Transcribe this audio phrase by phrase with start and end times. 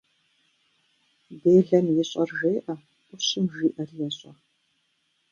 [1.41, 2.75] Делэм ищӏэр жеӏэ,
[3.07, 4.31] ӏущым жиӏэр ещӏэ.